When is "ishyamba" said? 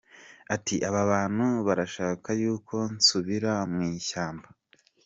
3.99-4.47